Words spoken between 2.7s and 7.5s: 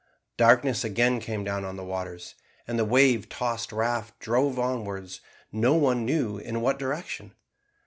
the wave tossed raft drove onwards no one knew in what direction.